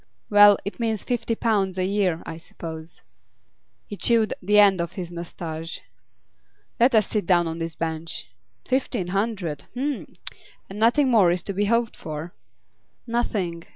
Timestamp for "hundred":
9.09-9.65